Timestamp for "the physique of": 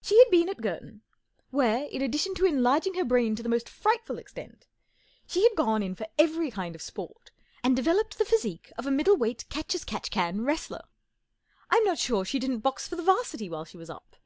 8.16-8.86